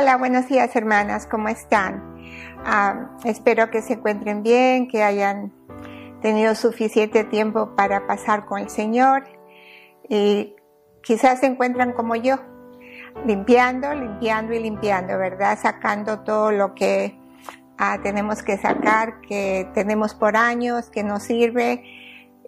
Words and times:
Hola, 0.00 0.16
buenos 0.16 0.48
días 0.48 0.74
hermanas, 0.76 1.26
¿cómo 1.26 1.50
están? 1.50 2.16
Ah, 2.64 3.10
espero 3.26 3.70
que 3.70 3.82
se 3.82 3.92
encuentren 3.92 4.42
bien, 4.42 4.88
que 4.88 5.02
hayan 5.02 5.52
tenido 6.22 6.54
suficiente 6.54 7.22
tiempo 7.22 7.76
para 7.76 8.06
pasar 8.06 8.46
con 8.46 8.60
el 8.60 8.70
Señor 8.70 9.24
y 10.08 10.56
quizás 11.02 11.40
se 11.40 11.46
encuentran 11.46 11.92
como 11.92 12.16
yo, 12.16 12.36
limpiando, 13.26 13.94
limpiando 13.94 14.54
y 14.54 14.60
limpiando, 14.60 15.18
¿verdad? 15.18 15.58
Sacando 15.60 16.20
todo 16.20 16.50
lo 16.50 16.74
que 16.74 17.20
ah, 17.76 17.98
tenemos 18.02 18.42
que 18.42 18.56
sacar, 18.56 19.20
que 19.20 19.68
tenemos 19.74 20.14
por 20.14 20.34
años, 20.34 20.88
que 20.88 21.04
nos 21.04 21.24
sirve 21.24 21.84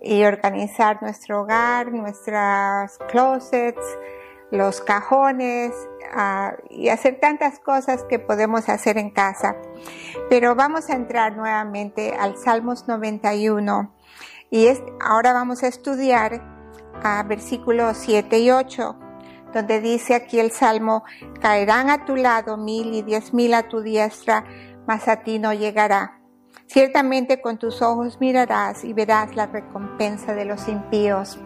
y 0.00 0.24
organizar 0.24 1.02
nuestro 1.02 1.42
hogar, 1.42 1.92
nuestras 1.92 2.96
closets, 3.10 3.84
los 4.52 4.80
cajones, 4.80 5.72
y 6.70 6.88
hacer 6.88 7.18
tantas 7.20 7.58
cosas 7.58 8.04
que 8.04 8.18
podemos 8.18 8.68
hacer 8.68 8.98
en 8.98 9.10
casa. 9.10 9.56
Pero 10.28 10.54
vamos 10.54 10.90
a 10.90 10.94
entrar 10.94 11.36
nuevamente 11.36 12.14
al 12.14 12.36
Salmos 12.36 12.86
91 12.86 13.94
y 14.50 14.68
ahora 15.00 15.32
vamos 15.32 15.62
a 15.62 15.68
estudiar 15.68 16.42
a 17.02 17.22
versículos 17.22 17.96
7 17.96 18.38
y 18.38 18.50
8, 18.50 18.96
donde 19.54 19.80
dice 19.80 20.14
aquí 20.14 20.38
el 20.38 20.50
Salmo, 20.50 21.02
caerán 21.40 21.88
a 21.88 22.04
tu 22.04 22.16
lado 22.16 22.56
mil 22.56 22.94
y 22.94 23.02
diez 23.02 23.32
mil 23.32 23.54
a 23.54 23.68
tu 23.68 23.80
diestra, 23.80 24.44
mas 24.86 25.08
a 25.08 25.22
ti 25.22 25.38
no 25.38 25.54
llegará. 25.54 26.21
Ciertamente 26.72 27.42
con 27.42 27.58
tus 27.58 27.82
ojos 27.82 28.16
mirarás 28.18 28.82
y 28.82 28.94
verás 28.94 29.36
la 29.36 29.44
recompensa 29.44 30.32
de 30.32 30.46
los 30.46 30.68
impíos. 30.68 31.38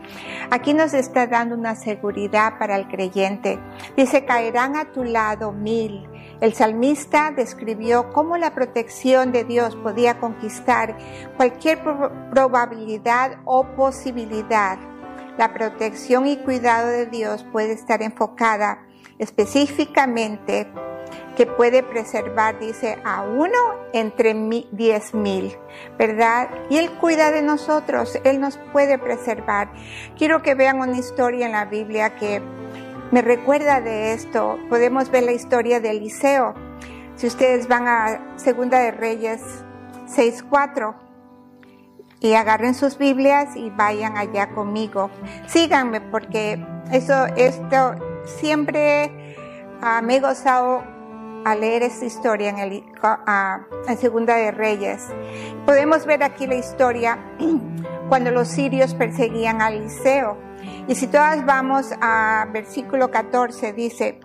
Aquí 0.52 0.72
nos 0.72 0.94
está 0.94 1.26
dando 1.26 1.56
una 1.56 1.74
seguridad 1.74 2.60
para 2.60 2.76
el 2.76 2.86
creyente. 2.86 3.58
Dice, 3.96 4.24
caerán 4.24 4.76
a 4.76 4.92
tu 4.92 5.02
lado 5.02 5.50
mil. 5.50 6.08
El 6.40 6.54
salmista 6.54 7.32
describió 7.32 8.12
cómo 8.12 8.36
la 8.36 8.54
protección 8.54 9.32
de 9.32 9.42
Dios 9.42 9.74
podía 9.74 10.20
conquistar 10.20 10.96
cualquier 11.36 11.80
probabilidad 12.30 13.40
o 13.46 13.66
posibilidad. 13.74 14.78
La 15.38 15.52
protección 15.52 16.28
y 16.28 16.36
cuidado 16.36 16.86
de 16.86 17.06
Dios 17.06 17.44
puede 17.50 17.72
estar 17.72 18.00
enfocada 18.00 18.86
específicamente 19.18 20.68
que 21.36 21.46
puede 21.46 21.82
preservar, 21.82 22.58
dice, 22.58 22.98
a 23.04 23.22
uno 23.22 23.56
entre 23.92 24.34
diez 24.72 25.14
mil, 25.14 25.56
¿verdad? 25.98 26.48
Y 26.70 26.78
Él 26.78 26.90
cuida 26.92 27.30
de 27.30 27.42
nosotros, 27.42 28.18
Él 28.24 28.40
nos 28.40 28.58
puede 28.72 28.98
preservar. 28.98 29.70
Quiero 30.16 30.42
que 30.42 30.54
vean 30.54 30.80
una 30.80 30.98
historia 30.98 31.46
en 31.46 31.52
la 31.52 31.66
Biblia 31.66 32.16
que 32.16 32.40
me 33.10 33.22
recuerda 33.22 33.80
de 33.80 34.12
esto. 34.12 34.58
Podemos 34.68 35.10
ver 35.10 35.24
la 35.24 35.32
historia 35.32 35.80
de 35.80 35.90
Eliseo. 35.90 36.54
Si 37.16 37.26
ustedes 37.26 37.68
van 37.68 37.86
a 37.86 38.36
Segunda 38.36 38.78
de 38.78 38.90
Reyes 38.90 39.40
6.4 40.08 40.94
y 42.20 42.34
agarren 42.34 42.74
sus 42.74 42.98
Biblias 42.98 43.56
y 43.56 43.70
vayan 43.70 44.16
allá 44.16 44.50
conmigo. 44.50 45.10
Síganme 45.46 46.00
porque 46.00 46.64
eso, 46.90 47.26
esto 47.36 47.94
siempre 48.24 49.10
ah, 49.80 50.02
me 50.02 50.20
gozado 50.20 50.82
a 51.46 51.54
leer 51.54 51.84
esta 51.84 52.04
historia 52.04 52.50
en, 52.50 52.58
el, 52.58 52.84
en 53.86 53.98
Segunda 53.98 54.34
de 54.34 54.50
Reyes. 54.50 55.06
Podemos 55.64 56.04
ver 56.04 56.24
aquí 56.24 56.44
la 56.48 56.56
historia 56.56 57.20
cuando 58.08 58.32
los 58.32 58.48
sirios 58.48 58.94
perseguían 58.94 59.62
a 59.62 59.68
Eliseo. 59.68 60.36
Y 60.88 60.96
si 60.96 61.06
todas 61.06 61.46
vamos 61.46 61.92
a 62.00 62.48
versículo 62.52 63.12
14, 63.12 63.72
dice, 63.72 64.18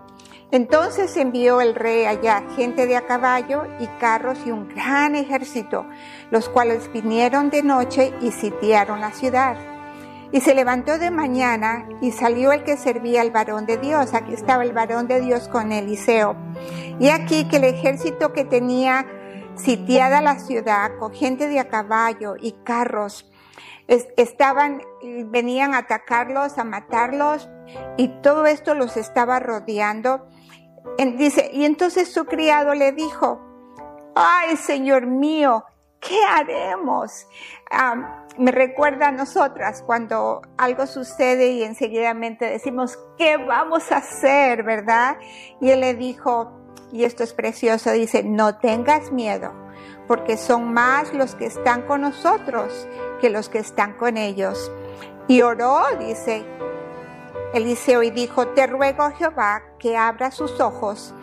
entonces 0.49 1.15
envió 1.15 1.61
el 1.61 1.75
rey 1.75 2.05
allá 2.05 2.43
gente 2.55 2.87
de 2.87 2.97
a 2.97 3.05
caballo 3.05 3.65
y 3.79 3.85
carros 3.99 4.39
y 4.47 4.49
un 4.49 4.67
gran 4.69 5.13
ejército, 5.13 5.85
los 6.31 6.49
cuales 6.49 6.91
vinieron 6.91 7.51
de 7.51 7.61
noche 7.61 8.15
y 8.21 8.31
sitiaron 8.31 8.99
la 8.99 9.11
ciudad. 9.11 9.70
Y 10.31 10.41
se 10.41 10.55
levantó 10.55 10.97
de 10.97 11.11
mañana 11.11 11.87
y 12.01 12.11
salió 12.11 12.51
el 12.51 12.63
que 12.63 12.77
servía 12.77 13.21
al 13.21 13.31
varón 13.31 13.65
de 13.65 13.77
Dios. 13.77 14.13
Aquí 14.13 14.33
estaba 14.33 14.63
el 14.63 14.73
varón 14.73 15.07
de 15.07 15.19
Dios 15.19 15.47
con 15.47 15.71
Eliseo. 15.71 16.35
Y 16.99 17.09
aquí 17.09 17.47
que 17.47 17.57
el 17.57 17.65
ejército 17.65 18.31
que 18.31 18.45
tenía 18.45 19.05
sitiada 19.55 20.21
la 20.21 20.39
ciudad 20.39 20.91
con 20.99 21.13
gente 21.13 21.47
de 21.47 21.59
a 21.59 21.67
caballo 21.67 22.35
y 22.39 22.53
carros, 22.63 23.31
estaban, 23.87 24.81
venían 25.25 25.73
a 25.73 25.79
atacarlos, 25.79 26.57
a 26.57 26.63
matarlos, 26.63 27.49
y 27.97 28.07
todo 28.21 28.45
esto 28.45 28.73
los 28.73 28.97
estaba 28.97 29.39
rodeando. 29.39 30.27
Dice, 31.17 31.49
y 31.53 31.65
entonces 31.65 32.11
su 32.11 32.25
criado 32.25 32.73
le 32.73 32.91
dijo, 32.91 33.41
ay, 34.15 34.55
Señor 34.57 35.05
mío, 35.07 35.65
¿qué 35.99 36.17
haremos? 36.23 37.27
Me 38.37 38.51
recuerda 38.51 39.09
a 39.09 39.11
nosotras 39.11 39.83
cuando 39.85 40.41
algo 40.57 40.87
sucede 40.87 41.51
y 41.51 41.63
enseguidamente 41.63 42.45
decimos, 42.45 42.97
¿qué 43.17 43.37
vamos 43.37 43.91
a 43.91 43.97
hacer? 43.97 44.63
¿Verdad? 44.63 45.17
Y 45.59 45.69
él 45.69 45.81
le 45.81 45.93
dijo, 45.93 46.51
y 46.91 47.03
esto 47.03 47.23
es 47.23 47.33
precioso, 47.33 47.91
dice, 47.91 48.23
no 48.23 48.57
tengas 48.57 49.11
miedo, 49.11 49.53
porque 50.07 50.37
son 50.37 50.73
más 50.73 51.13
los 51.13 51.35
que 51.35 51.45
están 51.45 51.83
con 51.83 52.01
nosotros 52.01 52.87
que 53.19 53.29
los 53.29 53.49
que 53.49 53.59
están 53.59 53.93
con 53.93 54.17
ellos. 54.17 54.71
Y 55.27 55.41
oró, 55.41 55.83
dice 55.99 56.45
Eliseo, 57.53 58.03
y 58.03 58.11
dijo, 58.11 58.47
te 58.49 58.67
ruego 58.67 59.11
Jehová 59.11 59.61
que 59.77 59.97
abra 59.97 60.31
sus 60.31 60.59
ojos 60.59 61.13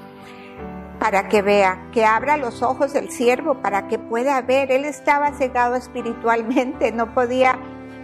para 0.99 1.29
que 1.29 1.43
vea, 1.43 1.89
que 1.93 2.05
abra 2.05 2.37
los 2.37 2.63
ojos 2.63 2.93
del 2.93 3.11
siervo 3.11 3.63
para 3.63 3.89
que 3.89 3.99
pueda 3.99 4.41
ver. 4.43 4.71
Él 4.73 4.85
estaba 4.85 5.33
cegado 5.33 5.77
espiritualmente, 5.77 6.93
no 6.93 7.15
podía 7.15 7.59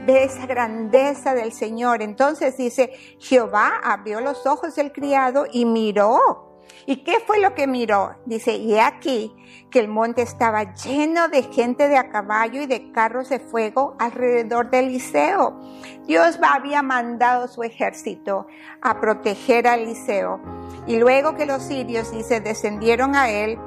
ver 0.07 0.23
esa 0.23 0.47
grandeza 0.47 1.35
del 1.35 1.53
Señor. 1.53 2.03
Entonces 2.03 2.57
dice, 2.57 2.93
Jehová 3.19 3.81
abrió 3.83 4.21
los 4.21 4.47
ojos 4.47 4.75
del 4.77 4.93
criado 4.93 5.47
y 5.51 5.65
miró 5.65 6.44
¿Y 6.87 6.97
qué 7.05 7.17
fue 7.27 7.41
lo 7.41 7.55
que 7.55 7.67
miró? 7.67 8.17
Dice, 8.27 8.57
y 8.57 8.79
aquí 8.79 9.35
que 9.71 9.81
el 9.81 9.89
monte 9.89 10.23
estaba 10.23 10.75
lleno 10.75 11.29
de 11.29 11.43
gente 11.43 11.89
de 11.89 11.97
a 11.97 12.11
caballo 12.11 12.63
y 12.63 12.67
de 12.67 12.93
carros 12.93 13.29
de 13.31 13.41
fuego 13.41 13.97
alrededor 13.99 14.71
del 14.71 14.87
Eliseo. 14.87 15.59
Dios 16.07 16.39
había 16.43 16.83
mandado 16.83 17.49
su 17.49 17.63
ejército 17.63 18.47
a 18.83 19.01
proteger 19.01 19.67
a 19.67 19.75
Eliseo. 19.75 20.41
Y 20.87 20.99
luego 20.99 21.35
que 21.35 21.47
los 21.47 21.63
sirios, 21.63 22.13
dice, 22.13 22.41
descendieron 22.41 23.17
a 23.17 23.31
él, 23.31 23.59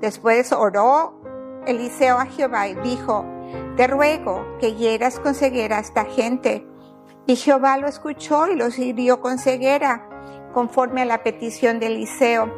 después 0.00 0.52
oró 0.52 1.20
Eliseo 1.66 2.18
a 2.18 2.26
Jehová 2.26 2.68
y 2.68 2.74
dijo, 2.76 3.24
te 3.76 3.86
ruego 3.86 4.46
que 4.60 4.74
hieras 4.74 5.18
con 5.18 5.34
ceguera 5.34 5.78
a 5.78 5.80
esta 5.80 6.04
gente. 6.04 6.66
Y 7.26 7.36
Jehová 7.36 7.76
lo 7.78 7.86
escuchó 7.86 8.46
y 8.46 8.56
los 8.56 8.78
hirió 8.78 9.20
con 9.20 9.38
ceguera 9.38 10.09
conforme 10.52 11.02
a 11.02 11.04
la 11.04 11.22
petición 11.22 11.80
de 11.80 11.86
Eliseo. 11.86 12.52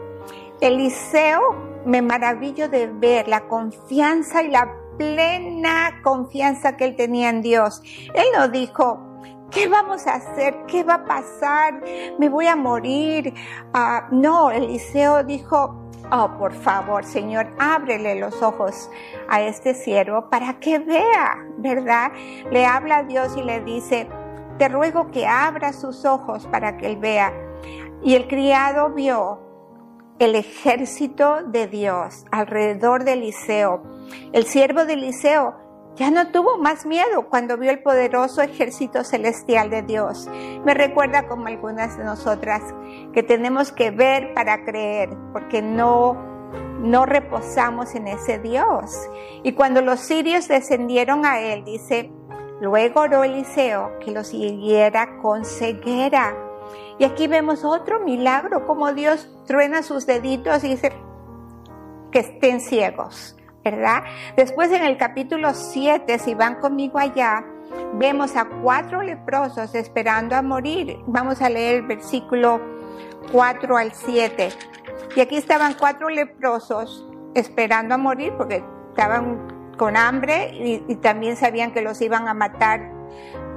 Eliseo 0.61 1.41
me 1.85 2.03
maravillo 2.03 2.69
de 2.69 2.87
ver 2.87 3.29
la 3.29 3.49
confianza 3.49 4.43
y 4.43 4.51
la 4.51 4.77
plena 4.97 6.01
confianza 6.03 6.77
que 6.77 6.85
él 6.85 6.97
tenía 6.97 7.31
en 7.31 7.43
Dios. 7.43 7.83
Él 8.15 8.27
no 8.37 8.49
dijo, 8.49 9.01
¿qué 9.51 9.69
vamos 9.69 10.07
a 10.07 10.15
hacer? 10.15 10.55
¿Qué 10.67 10.85
va 10.85 10.95
a 10.95 11.05
pasar? 11.05 11.83
¿Me 12.19 12.29
voy 12.29 12.47
a 12.47 12.57
morir? 12.57 13.35
Ah, 13.75 14.09
no, 14.11 14.51
Eliseo 14.51 15.25
dijo, 15.25 15.83
oh, 16.11 16.31
por 16.38 16.53
favor, 16.53 17.05
Señor, 17.05 17.49
ábrele 17.59 18.17
los 18.17 18.43
ojos 18.43 18.91
a 19.29 19.43
este 19.43 19.75
siervo 19.75 20.29
para 20.31 20.59
que 20.61 20.79
vea, 20.79 21.38
¿verdad? 21.59 22.12
Le 22.50 22.67
habla 22.67 22.99
a 22.99 23.03
Dios 23.05 23.37
y 23.37 23.43
le 23.43 23.61
dice, 23.61 24.09
te 24.59 24.69
ruego 24.69 25.11
que 25.11 25.27
abra 25.27 25.73
sus 25.73 26.05
ojos 26.05 26.47
para 26.47 26.77
que 26.77 26.87
él 26.87 26.97
vea. 26.97 27.33
Y 28.02 28.14
el 28.14 28.26
criado 28.26 28.90
vio 28.90 29.40
el 30.19 30.34
ejército 30.34 31.43
de 31.44 31.66
Dios 31.66 32.25
alrededor 32.31 33.04
de 33.04 33.14
Eliseo. 33.14 33.82
El 34.32 34.44
siervo 34.44 34.84
de 34.84 34.94
Eliseo 34.94 35.54
ya 35.94 36.10
no 36.10 36.31
tuvo 36.31 36.58
más 36.58 36.87
miedo 36.87 37.28
cuando 37.28 37.58
vio 37.58 37.70
el 37.70 37.82
poderoso 37.82 38.40
ejército 38.40 39.04
celestial 39.04 39.70
de 39.70 39.82
Dios. 39.82 40.28
Me 40.64 40.75
recuerda 40.75 41.28
como 41.28 41.46
algunas 41.46 41.99
de 41.99 42.04
nosotras 42.04 42.62
que 43.12 43.22
tenemos 43.22 43.72
que 43.72 43.90
ver 43.90 44.32
para 44.34 44.64
creer, 44.64 45.10
porque 45.32 45.60
no 45.62 46.32
no 46.82 47.06
reposamos 47.06 47.94
en 47.94 48.08
ese 48.08 48.38
Dios. 48.38 49.08
Y 49.43 49.52
cuando 49.52 49.81
los 49.82 50.00
sirios 50.00 50.49
descendieron 50.49 51.25
a 51.25 51.40
él, 51.40 51.64
dice, 51.64 52.10
luego 52.60 53.02
oró 53.02 53.25
Eliseo 53.25 53.99
que 54.00 54.10
los 54.10 54.34
hiriera 54.34 55.19
con 55.22 55.44
ceguera. 55.44 56.37
Y 56.99 57.05
aquí 57.05 57.27
vemos 57.27 57.65
otro 57.65 58.00
milagro, 58.00 58.67
como 58.67 58.93
Dios 58.93 59.29
truena 59.47 59.83
sus 59.83 60.06
deditos 60.06 60.62
y 60.65 60.71
dice 60.71 60.93
que 62.11 62.21
estén 62.21 62.61
ciegos, 62.61 63.37
¿verdad? 63.65 64.03
Después 64.37 64.71
en 64.71 64.83
el 64.83 64.99
capítulo 64.99 65.55
7, 65.55 66.19
si 66.19 66.35
van 66.35 66.56
conmigo 66.56 66.99
allá, 66.99 67.44
vemos 67.94 68.37
a 68.37 68.47
cuatro 68.62 69.03
leprosos 69.03 69.75
esperando 69.75 70.37
a 70.37 70.43
morir. 70.43 70.99
Vamos 71.06 71.41
a 71.41 71.49
leer 71.49 71.77
el 71.77 71.83
versículo 71.87 72.61
4 73.33 73.77
al 73.77 73.93
7. 73.93 74.50
Y 75.17 75.21
aquí 75.21 75.37
estaban 75.37 75.75
cuatro 75.75 76.09
leprosos 76.09 77.09
esperando 77.35 77.95
a 77.95 77.99
morir 77.99 78.35
porque 78.37 78.62
estaban 78.91 79.73
con 79.79 79.97
hambre 79.97 80.53
y, 80.55 80.85
y 80.87 80.97
también 80.97 81.37
sabían 81.37 81.73
que 81.73 81.81
los 81.81 82.00
iban 82.03 82.29
a 82.29 82.35
matar 82.35 82.91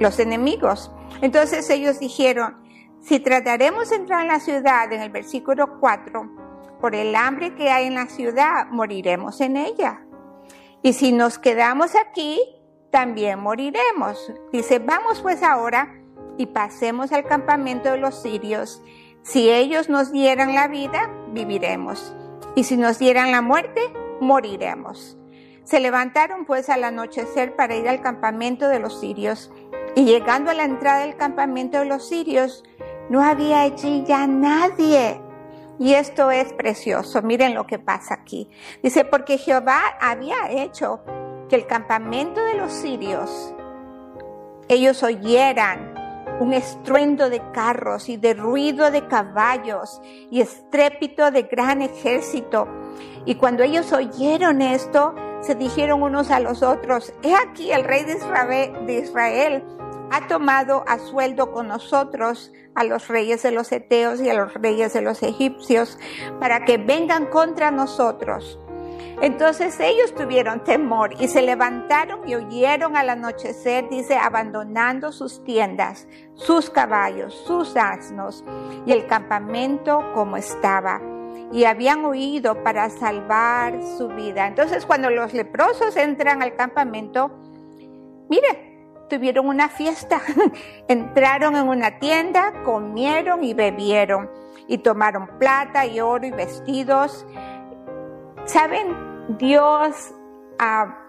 los 0.00 0.18
enemigos. 0.18 0.90
Entonces 1.20 1.68
ellos 1.70 1.98
dijeron, 1.98 2.65
si 3.00 3.20
trataremos 3.20 3.90
de 3.90 3.96
entrar 3.96 4.22
en 4.22 4.28
la 4.28 4.40
ciudad, 4.40 4.92
en 4.92 5.00
el 5.00 5.10
versículo 5.10 5.78
4, 5.78 6.78
por 6.80 6.94
el 6.94 7.14
hambre 7.14 7.54
que 7.54 7.70
hay 7.70 7.86
en 7.86 7.94
la 7.94 8.06
ciudad, 8.06 8.66
moriremos 8.70 9.40
en 9.40 9.56
ella. 9.56 10.02
Y 10.82 10.92
si 10.92 11.12
nos 11.12 11.38
quedamos 11.38 11.94
aquí, 11.94 12.40
también 12.90 13.40
moriremos. 13.40 14.32
Dice, 14.52 14.78
vamos 14.78 15.20
pues 15.20 15.42
ahora 15.42 16.00
y 16.38 16.46
pasemos 16.46 17.12
al 17.12 17.24
campamento 17.24 17.90
de 17.90 17.98
los 17.98 18.22
sirios. 18.22 18.82
Si 19.22 19.50
ellos 19.50 19.88
nos 19.88 20.12
dieran 20.12 20.54
la 20.54 20.68
vida, 20.68 21.10
viviremos. 21.32 22.14
Y 22.54 22.64
si 22.64 22.76
nos 22.76 22.98
dieran 22.98 23.32
la 23.32 23.42
muerte, 23.42 23.80
moriremos. 24.20 25.18
Se 25.64 25.80
levantaron 25.80 26.44
pues 26.44 26.68
al 26.68 26.84
anochecer 26.84 27.56
para 27.56 27.74
ir 27.74 27.88
al 27.88 28.00
campamento 28.00 28.68
de 28.68 28.78
los 28.78 29.00
sirios. 29.00 29.50
Y 29.96 30.04
llegando 30.04 30.50
a 30.50 30.54
la 30.54 30.64
entrada 30.64 31.00
del 31.00 31.16
campamento 31.16 31.78
de 31.78 31.86
los 31.86 32.06
sirios, 32.08 32.62
no 33.08 33.22
había 33.22 33.62
allí 33.62 34.04
ya 34.06 34.26
nadie. 34.26 35.20
Y 35.78 35.94
esto 35.94 36.30
es 36.30 36.52
precioso. 36.52 37.22
Miren 37.22 37.54
lo 37.54 37.66
que 37.66 37.78
pasa 37.78 38.14
aquí. 38.14 38.48
Dice, 38.82 39.04
porque 39.04 39.38
Jehová 39.38 39.80
había 40.00 40.50
hecho 40.50 41.00
que 41.48 41.56
el 41.56 41.66
campamento 41.66 42.42
de 42.42 42.54
los 42.54 42.72
sirios, 42.72 43.54
ellos 44.68 45.02
oyeran 45.02 45.94
un 46.40 46.52
estruendo 46.52 47.30
de 47.30 47.40
carros 47.52 48.08
y 48.08 48.16
de 48.16 48.34
ruido 48.34 48.90
de 48.90 49.06
caballos 49.06 50.00
y 50.30 50.40
estrépito 50.40 51.30
de 51.30 51.42
gran 51.42 51.82
ejército. 51.82 52.68
Y 53.24 53.36
cuando 53.36 53.62
ellos 53.62 53.92
oyeron 53.92 54.60
esto, 54.62 55.14
se 55.40 55.54
dijeron 55.54 56.02
unos 56.02 56.30
a 56.30 56.40
los 56.40 56.62
otros, 56.62 57.12
he 57.22 57.34
aquí 57.34 57.70
el 57.70 57.84
rey 57.84 58.04
de 58.04 58.98
Israel, 58.98 59.64
ha 60.10 60.26
tomado 60.28 60.84
a 60.86 60.98
sueldo 60.98 61.52
con 61.52 61.68
nosotros 61.68 62.52
a 62.74 62.84
los 62.84 63.08
reyes 63.08 63.42
de 63.42 63.50
los 63.50 63.72
Eteos 63.72 64.20
y 64.20 64.28
a 64.28 64.34
los 64.34 64.54
reyes 64.54 64.92
de 64.92 65.00
los 65.00 65.22
egipcios 65.22 65.98
para 66.40 66.64
que 66.64 66.78
vengan 66.78 67.26
contra 67.26 67.70
nosotros. 67.70 68.58
Entonces 69.22 69.80
ellos 69.80 70.14
tuvieron 70.14 70.62
temor 70.62 71.14
y 71.18 71.28
se 71.28 71.40
levantaron 71.40 72.28
y 72.28 72.34
oyeron 72.34 72.96
al 72.96 73.08
anochecer, 73.08 73.88
dice, 73.88 74.16
abandonando 74.16 75.10
sus 75.10 75.42
tiendas, 75.42 76.06
sus 76.34 76.68
caballos, 76.68 77.34
sus 77.46 77.74
asnos 77.76 78.44
y 78.84 78.92
el 78.92 79.06
campamento 79.06 80.04
como 80.14 80.36
estaba. 80.36 81.00
Y 81.50 81.64
habían 81.64 82.04
huido 82.04 82.62
para 82.62 82.90
salvar 82.90 83.80
su 83.96 84.08
vida. 84.08 84.46
Entonces 84.46 84.84
cuando 84.84 85.08
los 85.08 85.32
leprosos 85.32 85.96
entran 85.96 86.42
al 86.42 86.54
campamento, 86.54 87.30
mire, 88.28 88.65
tuvieron 89.08 89.46
una 89.46 89.68
fiesta. 89.68 90.20
Entraron 90.88 91.56
en 91.56 91.68
una 91.68 91.98
tienda, 91.98 92.52
comieron 92.64 93.44
y 93.44 93.54
bebieron 93.54 94.30
y 94.68 94.78
tomaron 94.78 95.28
plata 95.38 95.86
y 95.86 96.00
oro 96.00 96.26
y 96.26 96.30
vestidos. 96.30 97.26
¿Saben? 98.44 99.06
Dios 99.38 100.14
ah, 100.58 101.06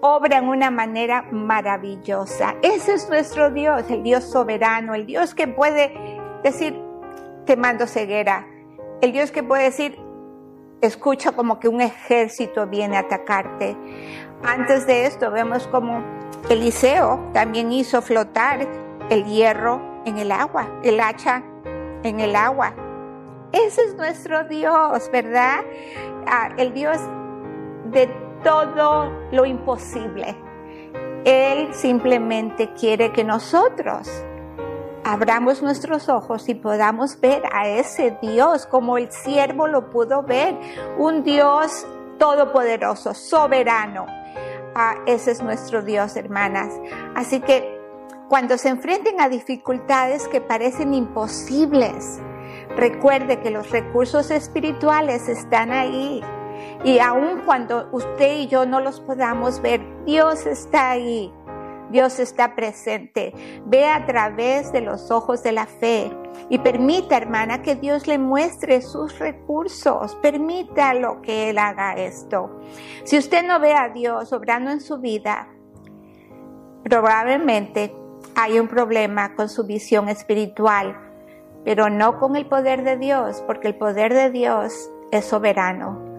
obra 0.00 0.38
en 0.38 0.48
una 0.48 0.70
manera 0.70 1.22
maravillosa. 1.30 2.56
Ese 2.62 2.94
es 2.94 3.08
nuestro 3.08 3.50
Dios, 3.50 3.90
el 3.90 4.02
Dios 4.02 4.24
soberano, 4.24 4.94
el 4.94 5.06
Dios 5.06 5.34
que 5.34 5.48
puede 5.48 5.92
decir, 6.42 6.80
te 7.44 7.56
mando 7.56 7.86
ceguera, 7.86 8.46
el 9.00 9.12
Dios 9.12 9.30
que 9.30 9.42
puede 9.42 9.64
decir, 9.64 9.98
escucha 10.80 11.32
como 11.32 11.58
que 11.58 11.68
un 11.68 11.80
ejército 11.80 12.66
viene 12.66 12.96
a 12.96 13.00
atacarte. 13.00 13.76
Antes 14.42 14.86
de 14.86 15.06
esto 15.06 15.30
vemos 15.30 15.66
como 15.68 16.02
Eliseo 16.48 17.18
también 17.32 17.72
hizo 17.72 18.00
flotar 18.02 18.66
el 19.10 19.24
hierro 19.24 19.80
en 20.04 20.18
el 20.18 20.30
agua, 20.32 20.68
el 20.82 21.00
hacha 21.00 21.42
en 22.02 22.20
el 22.20 22.36
agua. 22.36 22.72
Ese 23.52 23.84
es 23.84 23.94
nuestro 23.96 24.44
Dios, 24.44 25.10
¿verdad? 25.12 25.60
Ah, 26.26 26.50
el 26.56 26.72
Dios 26.72 26.98
de 27.90 28.06
todo 28.42 29.10
lo 29.32 29.46
imposible. 29.46 30.36
Él 31.24 31.74
simplemente 31.74 32.72
quiere 32.74 33.12
que 33.12 33.24
nosotros 33.24 34.08
abramos 35.04 35.62
nuestros 35.62 36.08
ojos 36.08 36.48
y 36.48 36.54
podamos 36.54 37.20
ver 37.20 37.42
a 37.52 37.68
ese 37.68 38.16
Dios 38.22 38.66
como 38.66 38.98
el 38.98 39.10
siervo 39.10 39.66
lo 39.68 39.90
pudo 39.90 40.22
ver, 40.22 40.56
un 40.98 41.22
Dios 41.22 41.86
todopoderoso, 42.18 43.14
soberano. 43.14 44.06
Ese 45.06 45.30
es 45.30 45.42
nuestro 45.42 45.82
Dios, 45.82 46.16
hermanas. 46.16 46.72
Así 47.14 47.40
que 47.40 47.80
cuando 48.28 48.58
se 48.58 48.68
enfrenten 48.68 49.20
a 49.20 49.28
dificultades 49.28 50.28
que 50.28 50.40
parecen 50.40 50.94
imposibles, 50.94 52.20
Recuerde 52.76 53.40
que 53.40 53.50
los 53.50 53.70
recursos 53.70 54.30
espirituales 54.30 55.28
están 55.28 55.72
ahí. 55.72 56.22
Y 56.84 56.98
aun 56.98 57.42
cuando 57.46 57.88
usted 57.92 58.36
y 58.36 58.48
yo 58.48 58.66
no 58.66 58.80
los 58.80 59.00
podamos 59.00 59.62
ver, 59.62 59.80
Dios 60.04 60.46
está 60.46 60.90
ahí. 60.90 61.32
Dios 61.90 62.18
está 62.18 62.54
presente. 62.54 63.32
Ve 63.66 63.86
a 63.86 64.06
través 64.06 64.72
de 64.72 64.80
los 64.80 65.10
ojos 65.10 65.42
de 65.42 65.52
la 65.52 65.66
fe 65.66 66.10
y 66.48 66.58
permita, 66.58 67.16
hermana, 67.16 67.62
que 67.62 67.76
Dios 67.76 68.06
le 68.06 68.18
muestre 68.18 68.82
sus 68.82 69.18
recursos. 69.18 70.16
Permítalo 70.16 71.22
que 71.22 71.50
Él 71.50 71.58
haga 71.58 71.94
esto. 71.94 72.60
Si 73.04 73.18
usted 73.18 73.46
no 73.46 73.60
ve 73.60 73.74
a 73.74 73.88
Dios 73.88 74.32
obrando 74.32 74.70
en 74.70 74.80
su 74.80 74.98
vida, 74.98 75.48
probablemente 76.84 77.94
hay 78.34 78.58
un 78.58 78.68
problema 78.68 79.34
con 79.34 79.48
su 79.48 79.64
visión 79.64 80.08
espiritual 80.08 81.06
pero 81.66 81.90
no 81.90 82.20
con 82.20 82.36
el 82.36 82.46
poder 82.46 82.84
de 82.84 82.96
Dios, 82.96 83.42
porque 83.44 83.66
el 83.66 83.74
poder 83.74 84.14
de 84.14 84.30
Dios 84.30 84.88
es 85.10 85.24
soberano. 85.24 86.15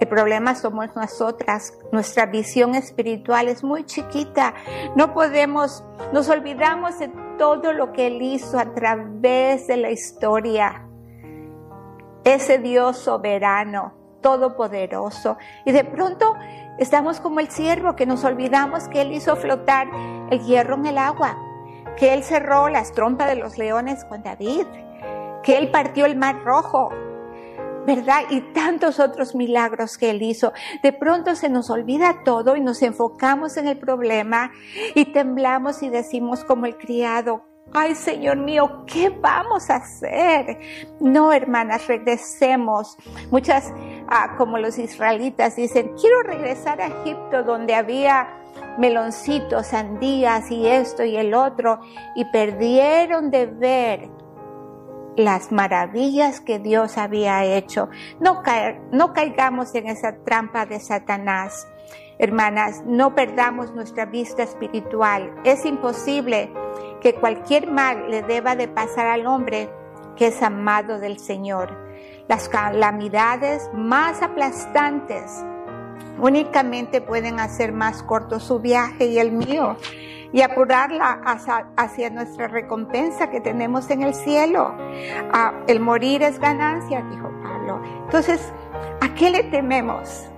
El 0.00 0.06
problema 0.06 0.54
somos 0.54 0.94
nosotras, 0.94 1.76
nuestra 1.90 2.26
visión 2.26 2.76
espiritual 2.76 3.48
es 3.48 3.64
muy 3.64 3.84
chiquita, 3.84 4.54
no 4.94 5.12
podemos, 5.12 5.84
nos 6.12 6.28
olvidamos 6.28 7.00
de 7.00 7.10
todo 7.36 7.72
lo 7.72 7.92
que 7.92 8.06
Él 8.06 8.22
hizo 8.22 8.60
a 8.60 8.74
través 8.74 9.66
de 9.66 9.76
la 9.76 9.90
historia. 9.90 10.86
Ese 12.22 12.58
Dios 12.58 12.98
soberano, 12.98 13.92
todopoderoso, 14.20 15.36
y 15.64 15.72
de 15.72 15.82
pronto 15.82 16.34
estamos 16.78 17.18
como 17.18 17.40
el 17.40 17.50
siervo 17.50 17.96
que 17.96 18.06
nos 18.06 18.24
olvidamos 18.24 18.86
que 18.88 19.00
Él 19.00 19.12
hizo 19.12 19.34
flotar 19.34 19.88
el 20.30 20.40
hierro 20.44 20.76
en 20.76 20.86
el 20.86 20.98
agua, 20.98 21.36
que 21.96 22.14
Él 22.14 22.22
cerró 22.22 22.68
las 22.68 22.92
trompas 22.92 23.28
de 23.28 23.34
los 23.34 23.58
leones 23.58 24.04
con 24.04 24.22
David, 24.22 24.66
que 25.42 25.58
Él 25.58 25.72
partió 25.72 26.06
el 26.06 26.16
mar 26.16 26.44
rojo, 26.44 26.90
¿verdad? 27.88 28.24
Y 28.28 28.42
tantos 28.52 29.00
otros 29.00 29.34
milagros 29.34 29.96
que 29.96 30.10
Él 30.10 30.20
hizo. 30.20 30.52
De 30.82 30.92
pronto 30.92 31.34
se 31.34 31.48
nos 31.48 31.70
olvida 31.70 32.22
todo 32.22 32.54
y 32.54 32.60
nos 32.60 32.82
enfocamos 32.82 33.56
en 33.56 33.66
el 33.66 33.78
problema 33.78 34.52
y 34.94 35.06
temblamos 35.06 35.82
y 35.82 35.88
decimos 35.88 36.44
como 36.44 36.66
el 36.66 36.76
criado, 36.76 37.44
Ay, 37.72 37.94
Señor 37.94 38.38
mío, 38.38 38.84
¿qué 38.86 39.10
vamos 39.10 39.68
a 39.68 39.76
hacer? 39.76 40.58
No, 41.00 41.34
hermanas, 41.34 41.86
regresemos. 41.86 42.96
Muchas, 43.30 43.72
ah, 44.08 44.36
como 44.38 44.56
los 44.56 44.78
israelitas, 44.78 45.56
dicen, 45.56 45.92
quiero 46.00 46.22
regresar 46.22 46.80
a 46.80 46.86
Egipto 46.86 47.42
donde 47.42 47.74
había 47.74 48.26
meloncitos, 48.78 49.66
sandías 49.66 50.50
y 50.50 50.66
esto 50.66 51.04
y 51.04 51.16
el 51.16 51.34
otro, 51.34 51.80
y 52.14 52.24
perdieron 52.26 53.30
de 53.30 53.46
ver 53.46 54.17
las 55.18 55.50
maravillas 55.50 56.40
que 56.40 56.60
Dios 56.60 56.96
había 56.96 57.44
hecho. 57.44 57.90
No, 58.20 58.42
no 58.92 59.12
caigamos 59.12 59.74
en 59.74 59.88
esa 59.88 60.16
trampa 60.24 60.64
de 60.64 60.78
Satanás. 60.78 61.66
Hermanas, 62.20 62.84
no 62.86 63.16
perdamos 63.16 63.74
nuestra 63.74 64.06
vista 64.06 64.44
espiritual. 64.44 65.34
Es 65.44 65.66
imposible 65.66 66.52
que 67.00 67.14
cualquier 67.14 67.68
mal 67.68 68.10
le 68.10 68.22
deba 68.22 68.54
de 68.54 68.68
pasar 68.68 69.08
al 69.08 69.26
hombre 69.26 69.68
que 70.16 70.28
es 70.28 70.40
amado 70.40 71.00
del 71.00 71.18
Señor. 71.18 71.76
Las 72.28 72.48
calamidades 72.48 73.68
más 73.74 74.22
aplastantes 74.22 75.44
únicamente 76.20 77.00
pueden 77.00 77.40
hacer 77.40 77.72
más 77.72 78.04
corto 78.04 78.38
su 78.38 78.60
viaje 78.60 79.06
y 79.06 79.18
el 79.18 79.32
mío 79.32 79.76
y 80.32 80.42
apurarla 80.42 81.20
hacia, 81.76 82.10
nuestra 82.10 82.48
recompensa 82.48 83.30
que 83.30 83.40
tenemos 83.40 83.90
en 83.90 84.02
el 84.02 84.14
cielo. 84.14 84.74
Ah, 85.32 85.52
el 85.66 85.80
morir 85.80 86.22
es 86.22 86.38
ganancia, 86.38 87.02
dijo 87.10 87.30
Pablo. 87.42 87.82
Entonces, 88.04 88.52
¿a 89.00 89.14
qué 89.14 89.30
le 89.30 89.44
tememos? 89.44 90.28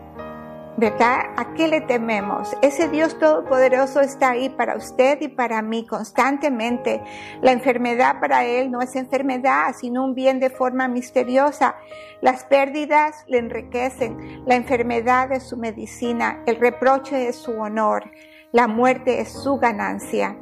¿verdad? 0.81 1.27
¿A 1.37 1.53
qué 1.53 1.69
le 1.69 1.83
tememos? 1.83 2.57
Ese 2.63 2.89
Dios 2.89 3.19
Todopoderoso 3.19 4.01
está 4.01 4.31
ahí 4.31 4.49
para 4.49 4.77
usted 4.77 5.21
y 5.21 5.29
para 5.29 5.61
mí 5.61 5.87
constantemente. 5.87 7.03
La 7.43 7.53
enfermedad 7.53 8.19
para 8.19 8.47
Él 8.47 8.71
no 8.71 8.81
es 8.81 8.97
enfermedad, 8.97 9.75
sino 9.79 10.03
un 10.03 10.15
bien 10.15 10.41
de 10.41 10.49
forma 10.49 10.89
misteriosa. 10.89 11.77
Las 12.23 12.45
pérdidas 12.45 13.25
le 13.27 13.39
enriquecen, 13.39 14.43
la 14.47 14.55
enfermedad 14.55 15.31
es 15.33 15.43
su 15.43 15.59
medicina, 15.59 16.43
el 16.47 16.57
reproche 16.57 17.29
es 17.29 17.37
su 17.37 17.53
honor, 17.61 18.11
la 18.53 18.67
muerte 18.67 19.21
es 19.21 19.33
su 19.33 19.59
ganancia. 19.59 20.37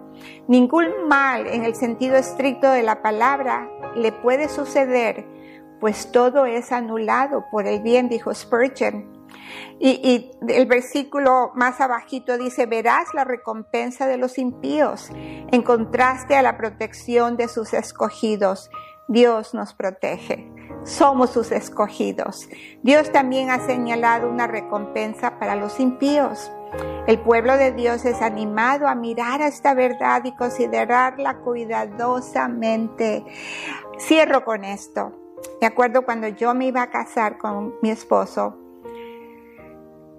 Ningún 0.46 1.08
mal 1.08 1.46
en 1.46 1.64
el 1.64 1.74
sentido 1.74 2.16
estricto 2.16 2.70
de 2.70 2.82
la 2.82 3.02
palabra 3.02 3.68
le 3.94 4.12
puede 4.12 4.48
suceder, 4.48 5.26
pues 5.80 6.10
todo 6.10 6.46
es 6.46 6.72
anulado 6.72 7.44
por 7.50 7.66
el 7.66 7.80
bien, 7.80 8.08
dijo 8.08 8.34
Spurgeon. 8.34 9.18
Y, 9.80 10.32
el 10.48 10.66
versículo 10.66 11.52
más 11.54 11.80
abajito 11.80 12.36
dice, 12.36 12.66
verás 12.66 13.14
la 13.14 13.24
recompensa 13.24 14.06
de 14.06 14.16
los 14.16 14.38
impíos, 14.38 15.10
en 15.14 15.62
contraste 15.62 16.36
a 16.36 16.42
la 16.42 16.56
protección 16.56 17.36
de 17.36 17.48
sus 17.48 17.72
escogidos. 17.74 18.70
Dios 19.06 19.54
nos 19.54 19.74
protege, 19.74 20.50
somos 20.84 21.30
sus 21.30 21.52
escogidos. 21.52 22.48
Dios 22.82 23.10
también 23.12 23.50
ha 23.50 23.64
señalado 23.64 24.28
una 24.28 24.46
recompensa 24.46 25.38
para 25.38 25.54
los 25.54 25.80
impíos. 25.80 26.50
El 27.06 27.18
pueblo 27.20 27.56
de 27.56 27.72
Dios 27.72 28.04
es 28.04 28.20
animado 28.20 28.86
a 28.86 28.94
mirar 28.94 29.40
a 29.42 29.48
esta 29.48 29.74
verdad 29.74 30.22
y 30.24 30.32
considerarla 30.34 31.38
cuidadosamente. 31.38 33.24
Cierro 33.98 34.44
con 34.44 34.64
esto. 34.64 35.12
Me 35.60 35.66
acuerdo 35.66 36.04
cuando 36.04 36.28
yo 36.28 36.54
me 36.54 36.66
iba 36.66 36.82
a 36.82 36.90
casar 36.90 37.38
con 37.38 37.74
mi 37.80 37.90
esposo, 37.90 38.58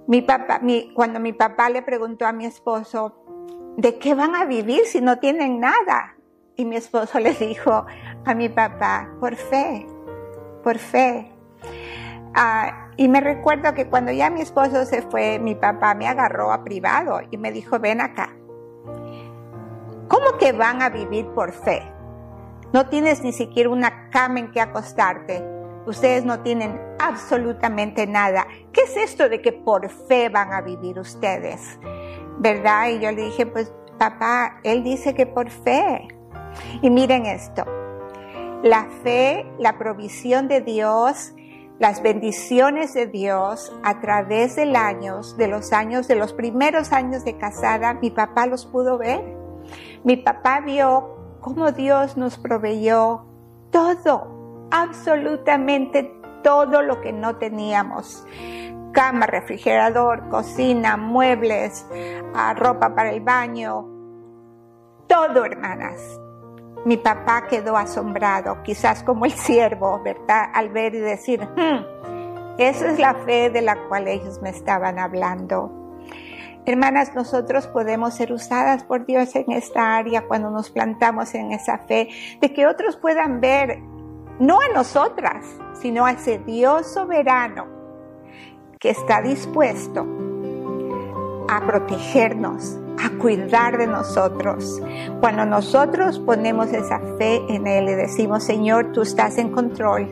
mi 0.07 0.23
papá, 0.23 0.59
cuando 0.95 1.19
mi 1.19 1.33
papá 1.33 1.69
le 1.69 1.83
preguntó 1.83 2.25
a 2.25 2.31
mi 2.31 2.47
esposo, 2.47 3.23
¿de 3.77 3.99
qué 3.99 4.15
van 4.15 4.33
a 4.33 4.45
vivir 4.45 4.85
si 4.85 5.01
no 5.01 5.19
tienen 5.19 5.59
nada? 5.59 6.15
Y 6.55 6.65
mi 6.65 6.77
esposo 6.77 7.19
le 7.19 7.33
dijo 7.35 7.85
a 8.25 8.33
mi 8.33 8.49
papá, 8.49 9.07
por 9.19 9.35
fe, 9.35 9.85
por 10.63 10.79
fe. 10.79 11.31
Ah, 12.33 12.88
y 12.99 13.07
me 13.07 13.21
recuerdo 13.21 13.73
que 13.73 13.87
cuando 13.87 14.11
ya 14.11 14.29
mi 14.29 14.41
esposo 14.41 14.83
se 14.83 15.01
fue, 15.01 15.39
mi 15.39 15.55
papá 15.55 15.95
me 15.95 16.05
agarró 16.05 16.51
a 16.51 16.65
privado 16.65 17.21
y 17.31 17.37
me 17.37 17.51
dijo, 17.51 17.79
ven 17.79 18.01
acá. 18.01 18.35
¿Cómo 20.09 20.37
que 20.37 20.51
van 20.51 20.81
a 20.81 20.89
vivir 20.89 21.25
por 21.27 21.53
fe? 21.53 21.81
No 22.73 22.87
tienes 22.87 23.23
ni 23.23 23.31
siquiera 23.31 23.69
una 23.69 24.09
cama 24.09 24.39
en 24.39 24.51
que 24.51 24.59
acostarte 24.59 25.41
ustedes 25.85 26.25
no 26.25 26.41
tienen 26.41 26.77
absolutamente 26.99 28.05
nada. 28.05 28.47
¿Qué 28.73 28.81
es 28.81 28.97
esto 28.97 29.29
de 29.29 29.41
que 29.41 29.53
por 29.53 29.89
fe 29.89 30.27
van 30.27 30.51
a 30.51 30.61
vivir 30.61 30.99
ustedes? 30.99 31.79
¿Verdad? 32.37 32.89
Y 32.89 32.99
yo 32.99 33.11
le 33.13 33.23
dije, 33.23 33.45
pues 33.45 33.73
papá, 33.97 34.59
él 34.63 34.83
dice 34.83 35.13
que 35.15 35.25
por 35.25 35.49
fe. 35.49 36.07
Y 36.81 36.89
miren 36.89 37.25
esto, 37.25 37.63
la 38.61 38.87
fe, 39.03 39.45
la 39.57 39.77
provisión 39.77 40.47
de 40.49 40.61
Dios, 40.61 41.33
las 41.79 42.01
bendiciones 42.03 42.93
de 42.93 43.07
Dios 43.07 43.73
a 43.83 44.01
través 44.01 44.57
del 44.57 44.75
años, 44.75 45.37
de 45.37 45.47
los 45.47 45.71
años, 45.71 46.07
de 46.07 46.15
los 46.15 46.33
primeros 46.33 46.91
años 46.91 47.23
de 47.23 47.37
casada, 47.37 47.93
mi 47.93 48.11
papá 48.11 48.45
los 48.47 48.65
pudo 48.65 48.97
ver. 48.97 49.23
Mi 50.03 50.17
papá 50.17 50.59
vio 50.59 51.37
cómo 51.39 51.71
Dios 51.71 52.17
nos 52.17 52.37
proveyó 52.37 53.25
todo, 53.71 54.67
absolutamente 54.71 56.13
todo 56.43 56.81
lo 56.81 56.99
que 56.99 57.13
no 57.13 57.37
teníamos. 57.37 58.25
Cama, 58.91 59.25
refrigerador, 59.25 60.27
cocina, 60.29 60.97
muebles, 60.97 61.85
ah, 62.33 62.53
ropa 62.55 62.93
para 62.93 63.11
el 63.11 63.21
baño, 63.21 63.87
todo, 65.07 65.45
hermanas. 65.45 66.19
Mi 66.85 66.97
papá 66.97 67.47
quedó 67.47 67.77
asombrado, 67.77 68.63
quizás 68.63 69.03
como 69.03 69.25
el 69.25 69.33
siervo, 69.33 70.01
¿verdad? 70.03 70.49
Al 70.53 70.69
ver 70.69 70.95
y 70.95 70.99
decir, 70.99 71.41
hmm, 71.43 72.57
esa 72.57 72.91
es 72.91 72.99
la 72.99 73.13
fe 73.13 73.49
de 73.49 73.61
la 73.61 73.75
cual 73.87 74.07
ellos 74.07 74.41
me 74.41 74.49
estaban 74.49 74.99
hablando. 74.99 75.71
Hermanas, 76.65 77.15
nosotros 77.15 77.67
podemos 77.67 78.13
ser 78.13 78.31
usadas 78.31 78.83
por 78.83 79.05
Dios 79.05 79.35
en 79.35 79.51
esta 79.51 79.97
área 79.97 80.27
cuando 80.27 80.51
nos 80.51 80.69
plantamos 80.69 81.33
en 81.33 81.51
esa 81.51 81.79
fe, 81.79 82.09
de 82.41 82.53
que 82.53 82.67
otros 82.67 82.95
puedan 82.97 83.41
ver 83.41 83.79
no 84.39 84.59
a 84.59 84.73
nosotras, 84.73 85.45
sino 85.81 86.05
a 86.05 86.11
ese 86.11 86.39
Dios 86.39 86.93
soberano 86.93 87.65
que 88.79 88.89
está 88.89 89.21
dispuesto 89.21 90.05
a 91.49 91.61
protegernos, 91.65 92.77
a 93.03 93.17
cuidar 93.17 93.77
de 93.77 93.87
nosotros. 93.87 94.81
Cuando 95.19 95.45
nosotros 95.45 96.19
ponemos 96.19 96.67
esa 96.73 96.99
fe 97.17 97.41
en 97.49 97.67
Él 97.67 97.89
y 97.89 97.93
decimos, 97.93 98.43
Señor, 98.43 98.91
tú 98.91 99.01
estás 99.01 99.37
en 99.37 99.51
control. 99.51 100.07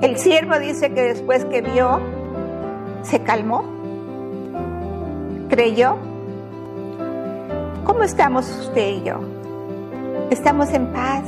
El 0.00 0.16
siervo 0.16 0.58
dice 0.58 0.92
que 0.94 1.02
después 1.02 1.44
que 1.44 1.60
vio, 1.60 2.00
se 3.02 3.20
calmó, 3.20 3.64
creyó. 5.48 5.96
¿Cómo 7.84 8.02
estamos 8.02 8.48
usted 8.60 8.88
y 8.88 9.02
yo? 9.02 9.20
¿Estamos 10.30 10.72
en 10.72 10.86
paz, 10.92 11.24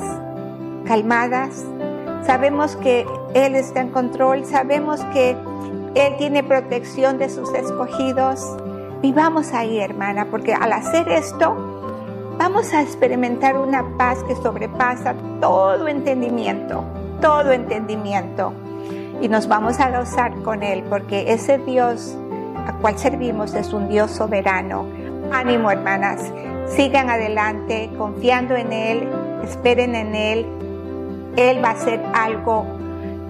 calmadas? 0.87 1.65
Sabemos 2.25 2.77
que 2.77 3.05
Él 3.35 3.57
está 3.57 3.81
en 3.81 3.91
control, 3.91 4.47
sabemos 4.47 5.05
que 5.13 5.37
Él 5.95 6.17
tiene 6.19 6.43
protección 6.43 7.19
de 7.19 7.29
sus 7.29 7.53
escogidos. 7.53 8.57
Vivamos 9.03 9.53
ahí, 9.53 9.81
hermana, 9.81 10.29
porque 10.31 10.55
al 10.55 10.73
hacer 10.73 11.09
esto, 11.09 11.55
vamos 12.39 12.73
a 12.73 12.83
experimentar 12.83 13.59
una 13.59 13.85
paz 13.99 14.23
que 14.25 14.37
sobrepasa 14.37 15.15
todo 15.41 15.89
entendimiento, 15.89 16.85
todo 17.21 17.53
entendimiento. 17.53 18.53
Y 19.21 19.29
nos 19.29 19.49
vamos 19.49 19.81
a 19.81 19.97
gozar 19.99 20.35
con 20.43 20.63
Él, 20.63 20.85
porque 20.89 21.33
ese 21.33 21.59
Dios 21.59 22.17
a 22.67 22.75
cual 22.75 22.97
servimos 22.97 23.55
es 23.55 23.73
un 23.73 23.89
Dios 23.89 24.11
soberano. 24.13 24.87
Ánimo, 25.33 25.71
hermanas, 25.71 26.33
sigan 26.69 27.11
adelante, 27.11 27.91
confiando 27.99 28.55
en 28.55 28.73
Él, 28.73 29.09
esperen 29.43 29.95
en 29.95 30.15
Él, 30.15 30.47
él 31.37 31.65
va 31.65 31.69
a 31.69 31.73
hacer 31.73 32.01
algo 32.13 32.67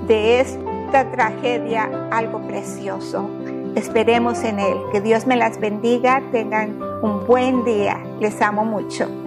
de 0.08 0.40
esta 0.40 1.10
tragedia, 1.12 1.88
algo 2.10 2.40
precioso. 2.48 3.30
Esperemos 3.74 4.44
en 4.44 4.58
Él. 4.58 4.76
Que 4.92 5.00
Dios 5.00 5.26
me 5.26 5.36
las 5.36 5.58
bendiga. 5.58 6.22
Tengan 6.30 6.80
un 7.02 7.26
buen 7.26 7.64
día. 7.64 8.02
Les 8.20 8.40
amo 8.42 8.64
mucho. 8.64 9.21